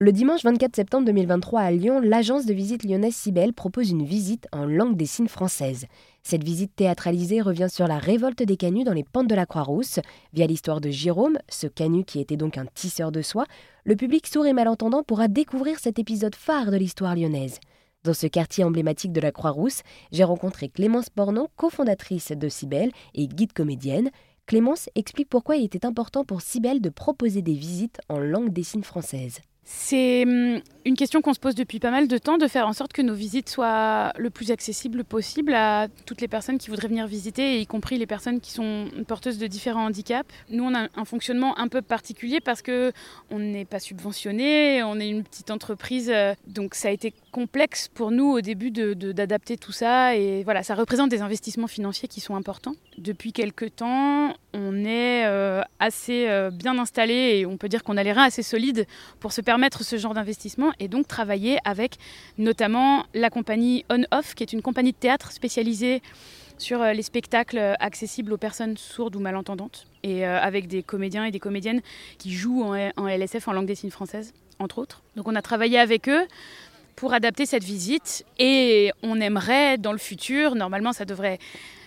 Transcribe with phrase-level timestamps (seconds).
[0.00, 4.48] Le dimanche 24 septembre 2023 à Lyon, l'agence de visite lyonnaise Cybelle propose une visite
[4.50, 5.86] en langue des signes française.
[6.24, 10.00] Cette visite théâtralisée revient sur la révolte des canuts dans les pentes de la Croix-Rousse.
[10.32, 13.46] Via l'histoire de Jérôme, ce canut qui était donc un tisseur de soie,
[13.84, 17.60] le public sourd et malentendant pourra découvrir cet épisode phare de l'histoire lyonnaise.
[18.02, 23.28] Dans ce quartier emblématique de la Croix-Rousse, j'ai rencontré Clémence Bornon, cofondatrice de Cybelle et
[23.28, 24.10] guide comédienne.
[24.46, 28.64] Clémence explique pourquoi il était important pour Cybelle de proposer des visites en langue des
[28.64, 29.40] signes française.
[29.64, 32.74] C'est hum, une question qu'on se pose depuis pas mal de temps, de faire en
[32.74, 36.88] sorte que nos visites soient le plus accessibles possible à toutes les personnes qui voudraient
[36.88, 40.28] venir visiter, y compris les personnes qui sont porteuses de différents handicaps.
[40.50, 42.92] Nous, on a un fonctionnement un peu particulier parce que
[43.30, 47.88] on n'est pas subventionné, on est une petite entreprise, euh, donc ça a été complexe
[47.88, 50.14] pour nous au début d'adapter tout ça.
[50.14, 52.74] Et voilà, ça représente des investissements financiers qui sont importants.
[52.98, 57.96] Depuis quelques temps, on est euh, assez euh, bien installé et on peut dire qu'on
[57.96, 58.86] a les reins assez solides
[59.18, 61.96] pour se permettre ce genre d'investissement et donc travailler avec
[62.38, 66.02] notamment la compagnie On-Off, qui est une compagnie de théâtre spécialisée
[66.56, 71.30] sur euh, les spectacles accessibles aux personnes sourdes ou malentendantes, et avec des comédiens et
[71.30, 71.80] des comédiennes
[72.18, 75.02] qui jouent en, en LSF, en langue des signes française, entre autres.
[75.16, 76.26] Donc on a travaillé avec eux
[76.96, 78.24] pour adapter cette visite.
[78.38, 81.38] Et on aimerait, dans le futur, normalement ça devrait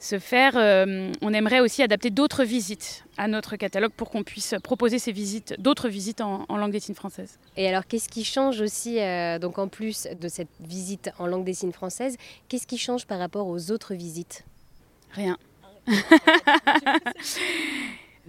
[0.00, 4.54] se faire, euh, on aimerait aussi adapter d'autres visites à notre catalogue pour qu'on puisse
[4.62, 7.38] proposer ces visites, d'autres visites en, langue des signes française.
[7.56, 11.44] Et alors, qu'est-ce qui change aussi, euh, donc en plus de cette visite en langue
[11.44, 12.16] des signes française,
[12.48, 14.44] qu'est-ce qui change par rapport aux autres visites?
[15.12, 15.36] Rien.
[15.86, 15.92] Il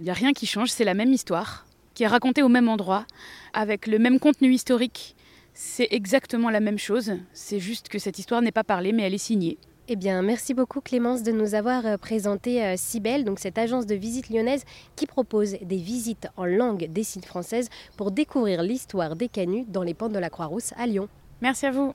[0.00, 3.06] n'y a rien qui change, c'est la même histoire qui est racontée au même endroit,
[3.52, 5.14] avec le même contenu historique
[5.54, 9.14] c'est exactement la même chose, c'est juste que cette histoire n'est pas parlée, mais elle
[9.14, 9.58] est signée.
[9.88, 13.84] Eh bien, merci beaucoup Clémence de nous avoir euh, présenté euh, Cybelle, donc cette agence
[13.84, 14.64] de visite lyonnaise
[14.94, 19.82] qui propose des visites en langue des signes françaises pour découvrir l'histoire des canuts dans
[19.82, 21.08] les pentes de la Croix-Rousse à Lyon.
[21.40, 21.94] Merci à vous.